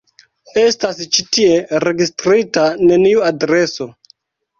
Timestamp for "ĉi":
1.17-1.25